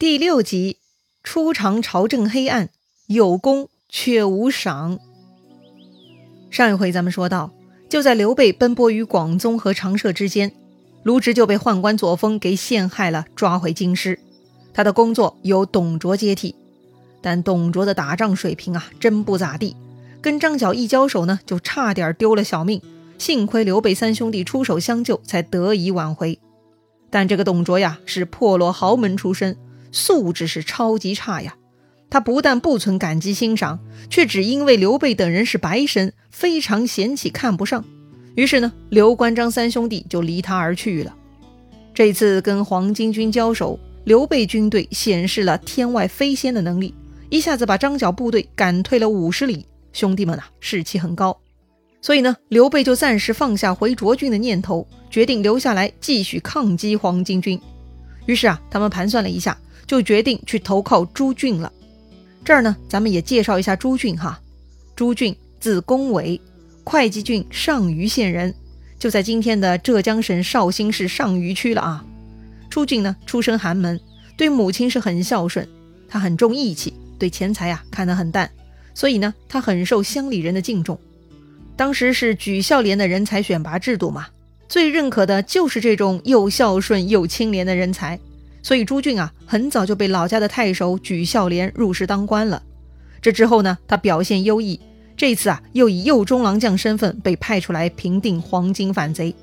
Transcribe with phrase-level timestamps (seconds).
[0.00, 0.76] 第六集，
[1.24, 2.68] 初尝朝政黑暗，
[3.08, 5.00] 有功却无赏。
[6.50, 7.52] 上一回咱们说到，
[7.88, 10.52] 就在刘备奔波于广宗和长社之间，
[11.02, 14.20] 卢植就被宦官左峰给陷害了，抓回京师。
[14.72, 16.54] 他的工作由董卓接替，
[17.20, 19.74] 但董卓的打仗水平啊，真不咋地，
[20.22, 22.80] 跟张角一交手呢，就差点丢了小命。
[23.18, 26.38] 幸亏刘备三兄弟出手相救，才得以挽回。
[27.10, 29.56] 但这个董卓呀，是破落豪门出身。
[29.92, 31.56] 素质是超级差呀！
[32.10, 37.84] 他不但不存感激欣赏，却只因为刘备等人是白身，非常嫌弃看不上。
[38.34, 41.14] 于是呢，刘关张三兄弟就离他而去了。
[41.92, 46.94] 这次跟黄巾军交手，刘备军队显示了天外飞仙的能力，
[47.28, 49.66] 一下子把张角部队赶退了五十里。
[49.92, 51.36] 兄弟们啊，士气很高，
[52.00, 57.60] 所以呢，刘备就暂时放下回涿郡的念头，决定留下来继续抗击黄巾军。
[58.26, 59.58] 于是啊，他们盘算了一下。
[59.88, 61.72] 就决定去投靠朱俊了。
[62.44, 64.40] 这儿呢，咱们也介绍一下朱俊哈。
[64.94, 66.40] 朱俊字公伟，
[66.84, 68.54] 会稽郡上虞县人，
[68.98, 72.04] 就在今天的浙江省绍兴市上虞区了啊。
[72.70, 73.98] 朱俊呢，出身寒门，
[74.36, 75.66] 对母亲是很孝顺。
[76.08, 78.50] 他很重义气，对钱财啊看得很淡，
[78.94, 80.98] 所以呢，他很受乡里人的敬重。
[81.76, 84.26] 当时是举孝廉的人才选拔制度嘛，
[84.68, 88.18] 最认可的就是这种又孝顺又清廉的人才。
[88.68, 92.62] 所以朱俊啊，很早就被老家的太守举孝廉入仕当官了。
[93.22, 94.78] 这之后呢，他表现优异，
[95.16, 99.34] 这次啊，又以右中郎将身份被派出来平定黄巾反贼。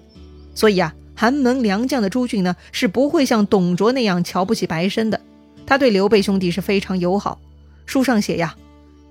[0.53, 5.19] 所以啊，寒门良将的朱俊呢，是不会像董卓那样瞧不起白身的。
[5.65, 7.39] 他对刘备兄弟是非常友好。
[7.87, 8.55] 书上写呀，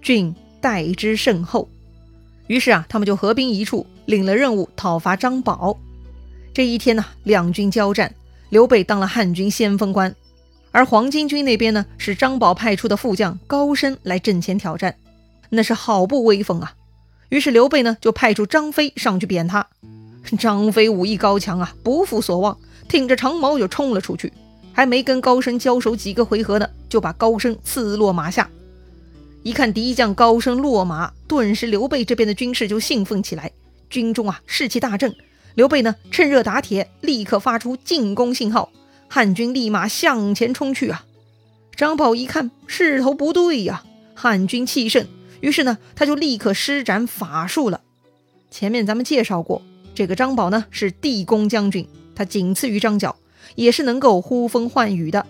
[0.00, 1.68] 俊待之甚厚。
[2.46, 5.76] 于是啊，他们就合兵一处，领了任务讨伐张宝。
[6.52, 8.14] 这一天呢，两军交战。
[8.54, 10.14] 刘备当了汉军先锋官，
[10.70, 14.94] 而黄巾军那边呢，是张宝派出的副将高升来阵前挑战，
[15.50, 16.72] 那是好不威风啊！
[17.30, 19.66] 于是刘备呢，就派出张飞上去扁他。
[20.38, 22.56] 张飞武艺高强啊，不负所望，
[22.88, 24.32] 挺着长矛就冲了出去，
[24.72, 28.48] 还没跟高升交手几个回合呢，就把高升刺落马下。
[29.42, 33.50] 一看敌将高升落马，顿时刘备这边的军士就兴奋起来，
[33.90, 35.12] 军中啊士气大振。
[35.54, 38.70] 刘备呢，趁热打铁，立刻发出进攻信号，
[39.08, 41.04] 汉军立马向前冲去啊！
[41.76, 45.06] 张宝一看势头不对呀，汉军气盛，
[45.40, 47.80] 于是呢，他就立刻施展法术了。
[48.50, 49.62] 前面咱们介绍过，
[49.94, 53.16] 这个张宝呢是地公将军，他仅次于张角，
[53.54, 55.24] 也是能够呼风唤雨的。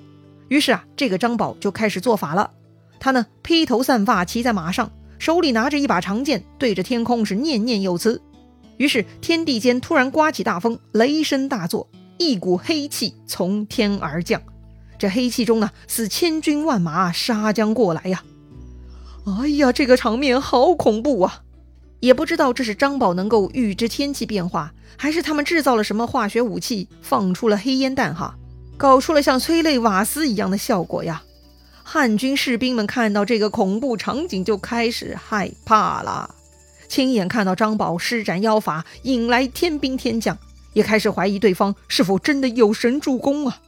[0.49, 2.51] 于是啊，这个张宝就开始做法了。
[2.99, 8.23] 他呢披头散发，骑在马上，手里拿着一把长剑，对着天空是念念有词。
[8.77, 14.43] 于是天地间突然刮起大风，雷声大作，一股黑气从天而降。
[14.99, 18.23] 这黑气中呢，似千军万马杀将过来呀！
[19.27, 21.43] 哎呀，这个场面好恐怖啊！
[22.01, 28.37] 也不知道这是张宝能够预知天气变化，还是他们制造了什么化学武器，放出了黑烟弹哈，
[28.77, 31.23] 搞出了像催泪瓦斯一样的效果呀！
[31.83, 36.35] 汉军士兵们看到这个恐怖场景，就开始害怕了。
[36.89, 40.37] 亲眼看到张宝施展妖法，引来天兵天将，
[40.73, 43.61] 也开始怀疑对方是否真的有神助攻啊！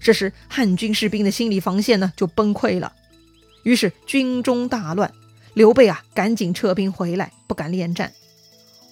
[0.00, 2.92] 这时汉军士兵的心理防线呢就崩溃了，
[3.62, 5.10] 于是军中大乱。
[5.54, 8.12] 刘备啊，赶紧撤兵回来，不敢恋战。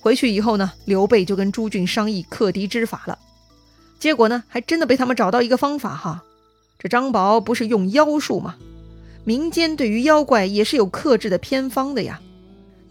[0.00, 3.18] 回去以后呢，刘备就跟朱俊商议克敌之法了。
[3.98, 6.22] 结果呢，还真的被他们找到一个方法哈。
[6.78, 8.56] 这张宝不是用妖术吗？
[9.24, 12.20] 民间对于妖怪也是有克制的偏方的呀。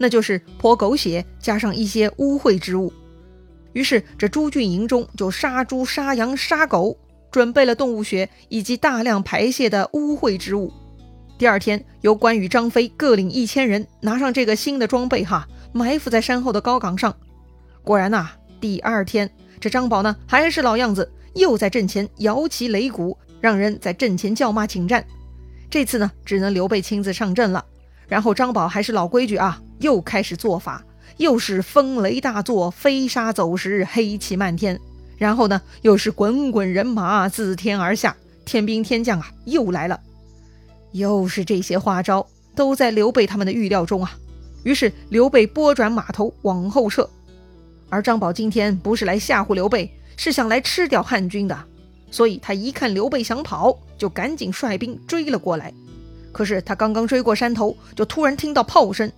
[0.02, 2.92] 那就是泼狗血，加上一些污秽之物。
[3.72, 6.98] 于是这朱俊营中就杀猪、杀羊、杀狗，
[7.30, 10.72] 准备了动物血以及大量排泄的污秽之物。
[11.38, 17.16] 第二天，由关羽、张飞各领一千人，拿上这个新的装备，哈，埋伏在山后的高岗上。
[17.84, 18.28] 果然呐，
[18.60, 19.30] 第二天
[19.60, 25.06] 这张宝呢还是老样子，又在阵前摇旗擂鼓，让人在阵前叫骂请战。
[25.70, 27.64] 这次呢，只能刘备亲自上阵了。
[28.08, 29.62] 然后张宝还是老规矩啊。
[29.82, 30.82] 又开始做法，
[31.18, 34.80] 又是风雷大作，飞沙走石，黑气漫天。
[35.18, 40.00] 然后呢，又是滚滚人马自天而下，天兵天将啊，又来了。
[40.92, 44.16] 又是这些花招，都在刘备他们的预料中啊。
[44.64, 47.08] 于是刘备拨转马头往后撤，
[47.88, 51.58] 而张宝今天不是来吓唬刘备，是想来吃掉汉军的。
[52.10, 55.72] 所以他一看刘备想跑，就赶紧率兵追了过来。
[56.30, 59.10] 可是他刚刚追过山头，就突然听到炮声。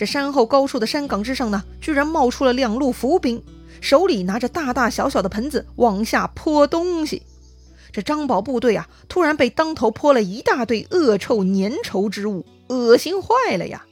[0.00, 3.42] 这山后高处的山岗之上呢，居然冒出了两路伏兵，
[3.82, 7.20] 手里拿着大大小小的盆子往下泼东西。
[7.92, 13.84] 这张宝部队啊，突然被当头泼了一大堆恶臭粘稠之物，恶心坏了呀！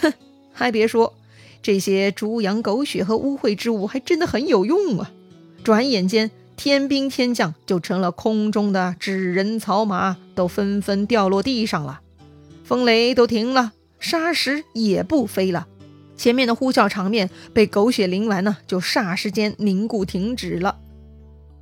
[0.00, 0.12] 哼，
[0.52, 1.12] 还别说，
[1.60, 5.10] 这些猪羊狗血和污秽之物还真的很有用啊！
[5.64, 12.02] 转眼间，天兵天将就成了空中的纸人草马，都纷纷掉落地上了，
[12.62, 13.72] 风雷都停了，
[14.04, 15.66] 沙石也不飞了，
[16.14, 20.78] 前面的呼啸场面被狗血淋完呢，就霎时间凝固停止了。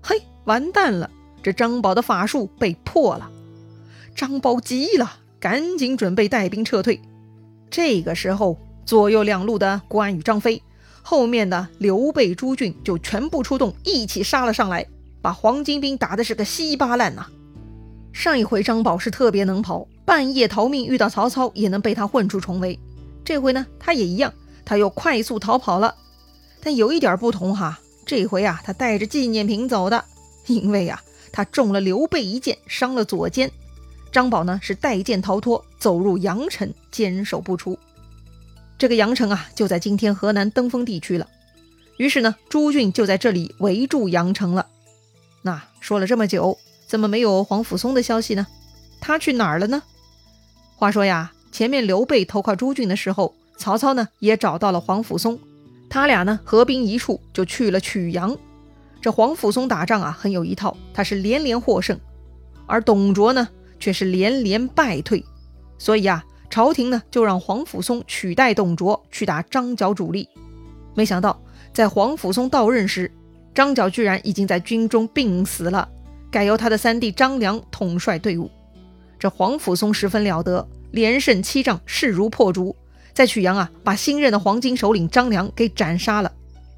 [0.03, 1.09] 嘿，完蛋了！
[1.41, 3.31] 这张宝的法术被破了，
[4.17, 7.01] 张宝急了，赶紧准备带兵撤退。
[7.71, 10.61] 这个时候，左右两路的关羽、张飞，
[11.01, 14.89] 后面的刘备、朱俊就全部出动，一起杀了上来，
[15.23, 17.29] 把黄巾兵打的是个稀巴烂呐。
[18.13, 22.79] 上一回张宝是特别能跑，半夜逃命遇到曹操也能被他混出重围。
[23.25, 24.33] 这回呢，他也一样，
[24.65, 25.95] 他又快速逃跑了。
[26.63, 30.05] 但有一点不同哈，这回啊，他带着纪念品走的，
[30.47, 31.01] 因为呀。
[31.35, 33.51] 他中了刘备一箭，伤了左肩。
[34.13, 37.79] 张宝呢是带剑逃脱，走入阳城，坚守不出。
[38.77, 41.27] 这个阳城啊，就在今天河南登封地区了。
[41.97, 44.67] 于是呢，朱俊就在这里围住阳城了。
[45.41, 48.47] 那说了这么久，怎么没有黄甫松的消息呢？
[49.03, 49.83] 他去哪儿了呢？
[50.77, 55.39] 话说呀，前面刘备投靠朱俊的时候，曹操呢也找到了黄甫松，
[55.91, 58.39] 他俩呢合兵一处，就去了曲阳。
[59.01, 61.99] 这黄甫松打仗啊，很有一套，他是连连获胜，
[62.67, 63.49] 而董卓呢，
[63.81, 65.25] 却是连连败退。
[65.79, 70.29] 所以啊，朝廷呢就让黄甫松取代董卓去打张角主力。
[70.95, 73.11] 没想到，在黄甫松到任时，
[73.53, 75.89] 张角居然已经在军中病死了，
[76.31, 78.49] 改由他的三弟张良统帅队伍。
[79.23, 82.75] 这黄甫松十分了得，连胜七仗，势如破竹，
[83.15, 86.33] 在曲阳啊，把新任的黄金首领张良给斩杀了。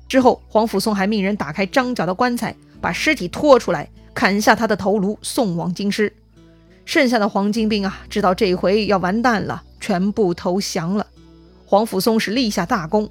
[0.06, 6.12] 之后，黄甫松还命人打开张角的棺材，把尸体拖出来，砍下他的头颅，送往京师。
[6.84, 11.06] 剩下的黄巾兵啊，知道这回要完蛋了，全部投降了。
[11.64, 13.08] 黄甫松是立下大功，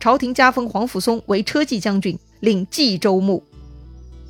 [0.00, 3.44] 朝廷加封黄甫松为车骑将军，领冀州牧。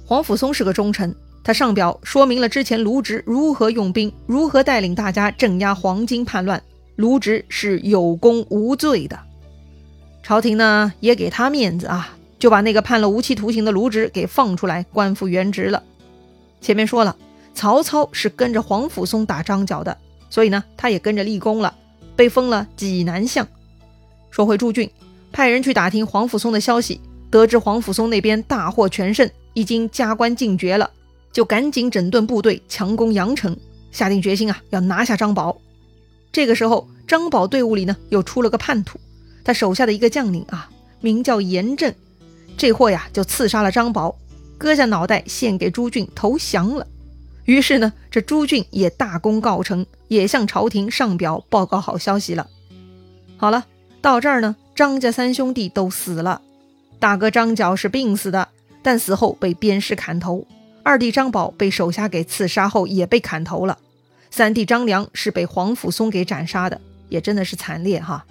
[0.04, 6.62] 黄甫松是个忠臣，他上表说明了之前卢植如何用兵，如何带领大家镇压黄巾叛乱，
[6.96, 9.18] 卢植是有功无罪的。
[10.22, 15.82] 朝廷呢也给他面子啊，就把那个判了无期徒刑的卢植给放出来，官复原职了。
[16.60, 17.16] 前面说了，
[17.54, 19.96] 曹操是跟着黄甫松打张角的，
[20.28, 21.74] 所以呢，他也跟着立功了，
[22.14, 23.48] 被封了济南相。
[24.30, 24.88] 说回朱俊，
[25.32, 27.00] 派人去打听黄甫松的消息，
[27.30, 30.88] 得知黄甫松那边大获全胜，已经加官进爵了，
[31.32, 33.56] 就赶紧整顿部队，强攻阳城，
[33.92, 35.60] 下定决心啊，要拿下张宝。
[36.32, 38.98] 这个时候，张宝队伍里呢，又出了个叛徒。
[39.42, 41.94] 他手下的一个将领啊，名叫严震，
[42.56, 44.16] 这货呀就刺杀了张宝，
[44.58, 46.86] 割下脑袋献给朱俊投降了。
[47.46, 52.46] 于是呢，这朱俊也大功告成，也向朝廷上表报告好消息了。
[53.36, 53.64] 好了，
[54.00, 56.42] 到这儿呢，张家三兄弟都死了。
[57.00, 58.48] 大哥张角是病死的，
[58.82, 60.46] 但死后被鞭尸砍头；
[60.82, 63.76] 二弟张宝被手下给刺杀后也被砍头了；
[64.30, 68.24] 三弟张良是被黄甫松给斩杀的，也真的是惨烈哈。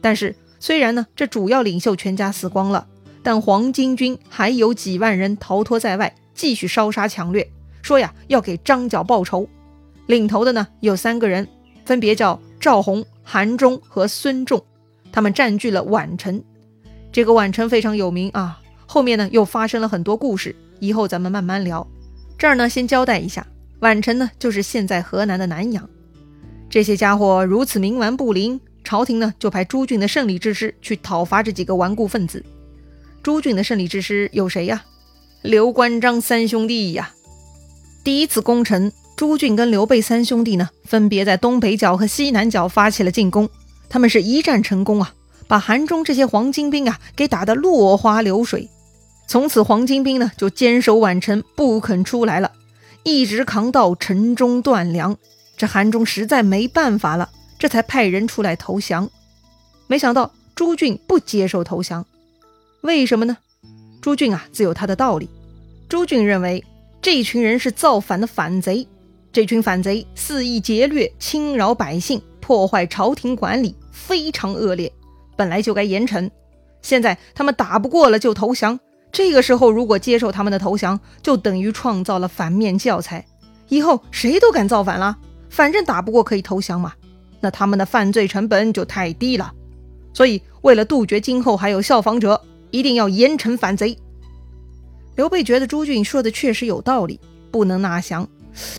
[0.00, 0.34] 但是。
[0.58, 2.86] 虽然呢，这主要领袖全家死光了，
[3.22, 7.46] 但黄巾军还有几万人逃脱在外，继续烧杀抢掠，
[7.82, 9.46] 说呀要给张角报仇。
[10.06, 11.46] 领头的呢有三个人，
[11.84, 14.64] 分别叫赵弘、韩忠和孙仲，
[15.12, 16.42] 他们占据了宛城。
[17.12, 21.86] 这个宛城非常有名啊，后面呢又发生了很多故事，以后咱们慢慢聊。
[22.38, 23.46] 这儿呢先交代一下，
[23.80, 25.88] 宛城呢就是现在河南的南阳。
[26.68, 28.60] 这些家伙如此冥顽不灵。
[28.84, 32.44] 朝廷呢，就派朱俊的胜利之师去讨伐这几个顽固分子。
[33.20, 34.84] 朱俊的胜利之师有谁呀？
[35.42, 37.10] 刘关张三兄弟呀。
[38.04, 43.48] 第一次攻城，朱俊跟刘备三兄弟呢，分别在东北角和西南角发起了进攻。
[43.88, 45.12] 他们是一战成功啊，
[45.48, 48.70] 把韩忠这些黄巾兵啊给打得落花流水。
[49.26, 52.52] 从此，黄巾兵呢就坚守宛城，不肯出来了，
[53.02, 55.16] 一直扛到城中断粮。
[55.56, 57.30] 这韩忠实在没办法了。
[57.58, 59.08] 这才派人出来投降，
[59.86, 62.04] 没想到朱俊不接受投降，
[62.82, 63.38] 为什么呢？
[64.02, 65.30] 朱俊啊，自有他的道理。
[65.88, 66.62] 朱俊认为
[67.00, 68.86] 这群人是造反的反贼，
[69.32, 74.92] 这群反贼肆意劫掠、侵扰百姓、破坏朝廷管理，非常恶劣，
[75.34, 76.30] 本来就该严惩。
[76.82, 78.78] 现在他们打不过了就投降，
[79.12, 83.24] 这个时候如果接受他们的投降，就等于创造了反面教材，
[83.68, 85.16] 以后谁都敢造反了。
[85.48, 86.92] 反正打不过可以投降嘛。
[87.40, 89.52] 那他们的犯罪成本就太低了，
[90.12, 93.96] 所以为了杜绝今后还有效仿者，一定要严惩反贼。
[95.14, 97.18] 刘备觉得朱俊说的确实有道理，
[97.50, 98.28] 不能纳降。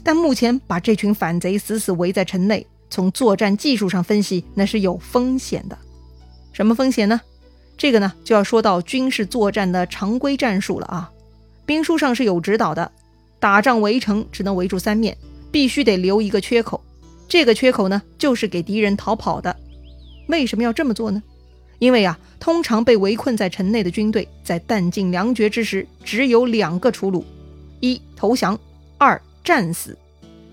[0.03, 5.77] 但目前把这群反贼死死围在城内，从作战技术上分析，那是有风险的。
[6.51, 7.21] 什么风险呢？
[7.77, 11.11] 这个呢，就要说到军事作战的常规战术了啊。
[11.65, 12.91] 兵书上是有指导的，
[13.39, 15.15] 打仗围城只能围住三面，
[15.51, 16.81] 必须得留一个缺口。
[17.27, 19.55] 这个缺口呢，就是给敌人逃跑的。
[20.27, 21.21] 为什么要这么做呢？
[21.77, 27.23] 因为啊，通常被围困在城内的军队，在弹尽粮绝之时，只有两个出路：
[27.79, 28.59] 一投降，
[28.97, 29.95] 二战死。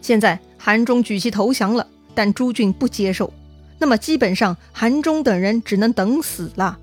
[0.03, 3.33] 现在韩忠举旗投降了，但朱俊不接受，
[3.79, 6.79] 那么基本上韩忠等人只能等死了。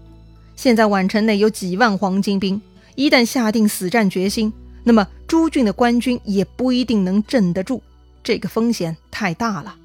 [0.55, 2.62] 现在宛城内有几万黄巾兵，
[2.96, 4.51] 一旦下定死战决心，
[4.84, 7.81] 那么朱俊的官军也不一定能镇得住，
[8.24, 9.75] 这个风险太大了。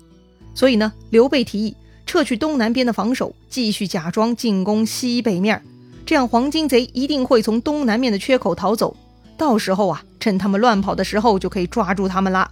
[0.54, 1.76] 所以呢，刘备提议。
[2.08, 5.60] 撤去东南边的防守，继续假装进攻西北面，
[6.06, 8.96] 这样黄巾贼一定会从东南面的缺口逃走。
[9.36, 12.48] 到时候啊，趁他们乱跑的时候，就可以抓住他们啦。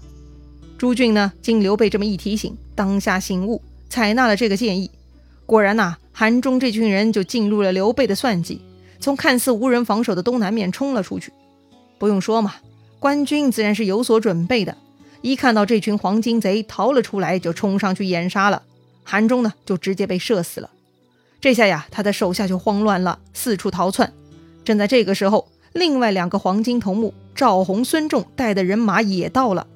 [0.77, 4.91] 朱俊呢，经刘备这么一提醒，当下醒悟，采纳了这个建议。
[5.47, 8.61] 果然呐，韩忠这群人就进入了刘备的算计，
[9.01, 11.33] 从看似无人防守的东南面冲了出去。
[11.99, 12.55] 不用说嘛，
[13.01, 14.77] 官军自然是有所准备的，
[15.23, 18.63] 一看到这群黄巾贼逃了出来，就冲上去掩杀了。
[19.03, 20.71] 韩忠呢，就直接被射死了。
[21.41, 24.13] 这下呀，他的手下就慌乱了，四处逃窜。
[24.65, 29.67] 正在这个时候，另外两个黄金头目赵弘、孙仲带的人马也到了。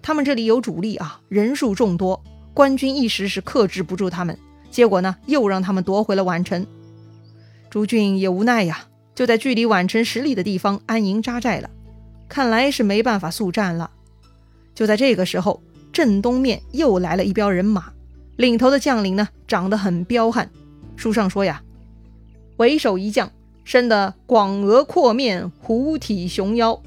[0.00, 2.22] 他们这里有主力啊，人数众多，
[2.54, 4.38] 官军一时是克制不住他们。
[4.70, 6.66] 结果呢，又让他们夺回了宛城。
[7.70, 8.84] 朱俊也无奈呀，
[9.14, 11.70] 就在距离宛城十里的地方安营扎寨了。
[12.28, 13.90] 看来是没办法速战了。
[14.74, 17.92] 就在这个时候，正东面又来了一彪人马。
[18.36, 20.48] 领头的将领呢，长得很彪悍。
[20.94, 21.62] 书上说呀，
[22.56, 23.30] 为首一将
[23.64, 26.80] 生得广额阔面，虎体熊腰，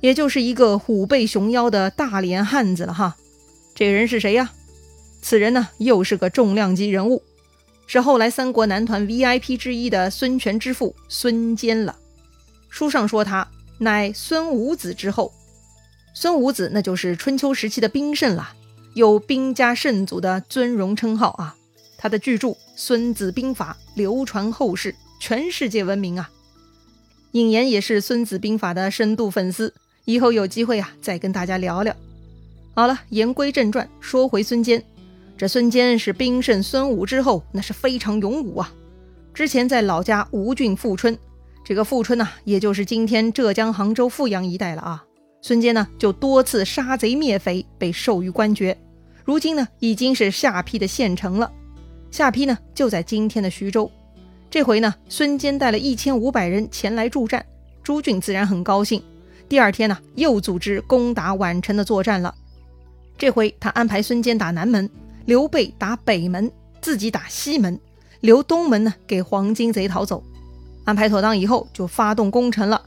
[0.00, 3.16] 也就是一个虎背熊腰的大脸汉子了哈。
[3.74, 4.52] 这人是谁呀？
[5.22, 7.22] 此人呢，又是个重量级人物，
[7.86, 11.96] 是后来三国男团 VIP 之一的孙权之父孙坚了。
[12.68, 13.46] 书上说他
[13.78, 15.32] 乃孙武子之后，
[16.12, 18.52] 孙武子那就是春秋时期的兵圣了。
[18.94, 21.56] 有兵家圣祖的尊荣称号啊，
[21.96, 26.30] 他的巨著《孙子兵法》流传后世，全世界闻名啊。
[27.30, 29.72] 尹岩也是《孙子兵法》的深度粉丝，
[30.04, 31.96] 以后有机会啊再跟大家聊聊。
[32.74, 34.84] 好了，言归正传，说回孙坚，
[35.36, 38.72] 这孙坚是兵圣孙武之后，那是非常勇武啊。
[39.34, 41.18] 之前在老家吴郡富春，
[41.64, 45.04] 这个富春呐，也就是今天浙江杭州富阳一带了啊。
[45.40, 48.76] 孙坚呢，就多次杀贼灭匪，被授予官爵。
[49.24, 51.50] 如今呢，已经是下邳的县城了。
[52.10, 53.90] 下邳呢，就在今天的徐州。
[54.50, 57.44] 这回呢，孙坚带了一千五百人前来助战，
[57.82, 59.02] 朱俊自然很高兴。
[59.48, 62.34] 第二天呢，又组织攻打宛城的作战了。
[63.16, 64.88] 这回他安排孙坚打南门，
[65.24, 66.50] 刘备打北门，
[66.80, 67.78] 自己打西门，
[68.20, 70.22] 留东门呢给黄巾贼逃走。
[70.84, 72.82] 安排妥当以后，就发动攻城了。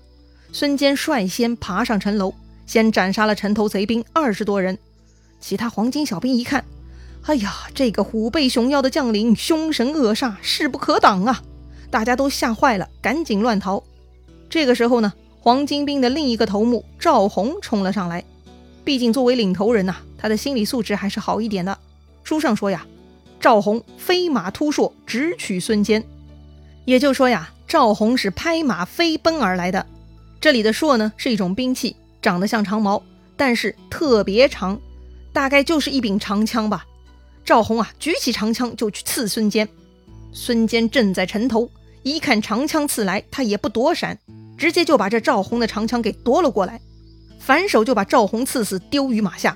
[0.51, 2.33] 孙坚率先爬上城楼。
[2.67, 4.75] 先斩杀了城头贼兵二十多人，
[5.39, 6.65] 其他黄金小兵一看，
[7.21, 11.43] 哎呀，这个虎背熊腰的将领凶神恶煞，势不可挡啊！
[11.91, 13.83] 大家都吓坏了，赶紧乱逃。
[14.49, 18.23] 这个时候呢，黄金兵的另一个头目赵弘冲了上来。
[18.83, 21.77] 毕竟作为领头人呐，他的心理素质还是好一点的。
[22.25, 22.85] 书上说呀，
[23.39, 26.03] 赵弘飞马突硕，直取孙坚。
[26.83, 29.85] 也就说呀，赵弘是拍马飞奔而来的。
[30.41, 31.95] 这里的硕呢，是一种兵器。
[32.23, 33.03] 长得像长矛，
[33.37, 34.81] 但是特别长，
[35.31, 36.83] 大概就是一柄长枪吧。
[37.45, 39.69] 赵弘啊，举起长枪就去刺孙坚。
[40.33, 41.69] 孙坚正在城头，
[42.01, 44.17] 一看长枪刺来，他也不躲闪，
[44.57, 46.81] 直接就把这赵弘的长枪给夺了过来，
[47.39, 49.55] 反手就把赵弘刺死，丢于马下。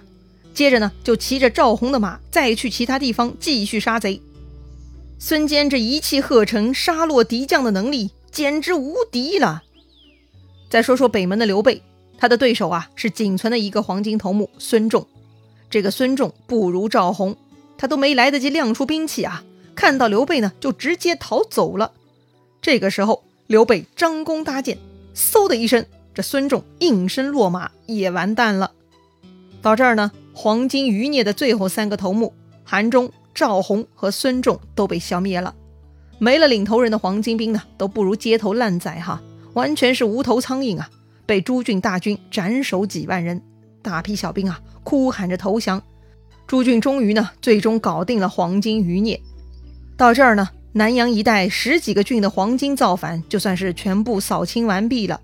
[0.60, 4.22] 接着呢，就骑着赵弘的马，再去其他地方继续杀贼。
[5.18, 9.64] 孙坚这一气呵成、杀落敌将的能力，简直无敌了。
[10.70, 11.82] 再说说北门的刘备。
[12.18, 15.08] 他的对手啊是仅存的一个黄金头目孙仲，
[15.70, 17.38] 这个孙仲不如赵弘，
[17.78, 21.94] 他都没来得及亮出兵器啊，看到刘备呢就直接逃走了。
[22.62, 24.78] 这个时候，刘备张弓搭箭，
[25.16, 28.72] 嗖的一声，这孙仲应声落马，也完蛋了。
[29.62, 30.12] 到这儿呢，
[30.42, 35.54] 黄金余孽的最后三个头目韩忠、赵弘和孙仲都被消灭了，
[36.18, 40.90] 没了领头人的黄金兵呢，都不如街头烂仔哈，完全是无头苍蝇啊。
[41.26, 43.42] 被朱俊大军斩首几万人，
[43.82, 45.84] 大批小兵啊哭喊着投降。
[46.48, 49.20] 朱俊终于呢，最终搞定了黄巾余孽。
[49.98, 55.20] 到这儿呢，南阳一带十几个郡的黄巾造反就算是全部扫清完毕了。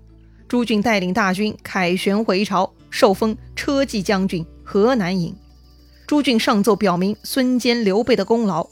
[0.46, 5.34] 朱俊带领大军凯旋回朝，受封车骑将军、河南尹。
[6.06, 8.66] 朱俊上奏表明孙坚、刘备的功劳。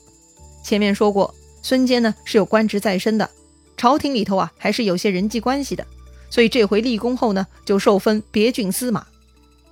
[0.63, 3.31] 前面说过，孙坚呢是有官职在身的，
[3.77, 5.87] 朝廷里头啊还是有些人际关系的，
[6.29, 9.07] 所以这回立功后呢就受封别郡司马。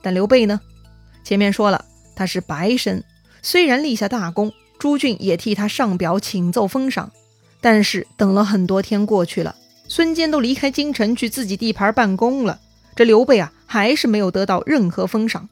[0.01, 0.61] 但刘备呢，
[1.25, 3.05] 前面说了他是白身，
[3.43, 7.11] 虽然立下大功，朱俊也替他上表请奏封赏，
[7.61, 9.57] 但是等了很多天过去了。
[9.89, 12.61] 孙坚都离开京城去自己地盘办公了，
[12.97, 15.49] 这刘备啊还是没有得到任何封赏，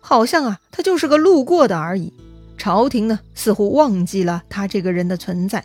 [0.00, 2.12] 好像啊他就是个路过的而已。
[2.56, 5.64] 朝廷呢似乎忘记了他这个人的存在。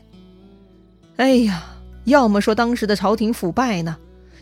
[1.15, 1.63] 哎呀，
[2.05, 3.97] 要么说当时的朝廷腐败呢？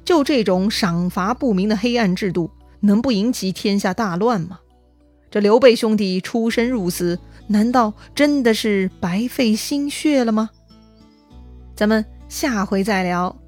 [0.05, 4.59] 就这种赏罚不明的黑暗制度，能不引起天下大乱吗？
[5.29, 10.49] 这刘备兄弟出生入死，难道真的是白费心血了吗？
[11.75, 13.38] 咱们下回再聊。